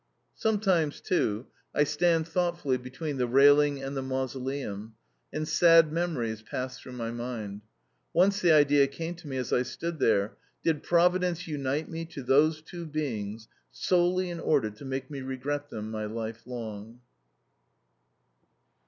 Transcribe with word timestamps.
Sometimes, 0.33 0.99
too, 0.99 1.45
I 1.75 1.83
stand 1.83 2.27
thoughtfully 2.27 2.77
between 2.77 3.17
the 3.17 3.27
railing 3.27 3.83
and 3.83 3.95
the 3.95 4.01
mausoleum, 4.01 4.95
and 5.31 5.47
sad 5.47 5.91
memories 5.93 6.41
pass 6.41 6.79
through 6.79 6.93
my 6.93 7.11
mind. 7.11 7.61
Once 8.11 8.41
the 8.41 8.51
idea 8.51 8.87
came 8.87 9.13
to 9.13 9.27
me 9.27 9.37
as 9.37 9.53
I 9.53 9.61
stood 9.61 9.99
there: 9.99 10.37
"Did 10.63 10.81
Providence 10.81 11.47
unite 11.47 11.87
me 11.87 12.05
to 12.05 12.23
those 12.23 12.63
two 12.63 12.87
beings 12.87 13.47
solely 13.69 14.31
in 14.31 14.39
order 14.39 14.71
to 14.71 14.85
make 14.85 15.11
me 15.11 15.21
regret 15.21 15.69
them 15.69 15.91
my 15.91 16.05
life 16.07 16.47
long?" 16.47 17.01